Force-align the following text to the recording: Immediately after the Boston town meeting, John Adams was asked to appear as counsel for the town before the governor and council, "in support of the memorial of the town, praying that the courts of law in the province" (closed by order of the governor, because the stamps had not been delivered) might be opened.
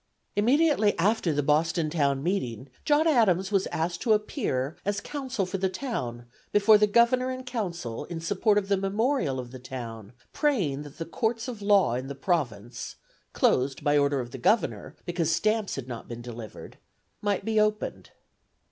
Immediately 0.35 0.97
after 0.97 1.31
the 1.31 1.43
Boston 1.43 1.91
town 1.91 2.23
meeting, 2.23 2.69
John 2.85 3.07
Adams 3.07 3.51
was 3.51 3.67
asked 3.67 4.01
to 4.01 4.13
appear 4.13 4.75
as 4.83 4.99
counsel 4.99 5.45
for 5.45 5.59
the 5.59 5.69
town 5.69 6.25
before 6.51 6.79
the 6.79 6.87
governor 6.87 7.29
and 7.29 7.45
council, 7.45 8.05
"in 8.05 8.19
support 8.19 8.57
of 8.57 8.67
the 8.67 8.77
memorial 8.77 9.39
of 9.39 9.51
the 9.51 9.59
town, 9.59 10.13
praying 10.33 10.81
that 10.81 10.97
the 10.97 11.05
courts 11.05 11.47
of 11.47 11.61
law 11.61 11.93
in 11.93 12.07
the 12.07 12.15
province" 12.15 12.95
(closed 13.33 13.83
by 13.83 13.95
order 13.95 14.19
of 14.19 14.31
the 14.31 14.39
governor, 14.39 14.95
because 15.05 15.29
the 15.29 15.35
stamps 15.35 15.75
had 15.75 15.87
not 15.87 16.07
been 16.07 16.23
delivered) 16.23 16.79
might 17.21 17.45
be 17.45 17.59
opened. 17.59 18.09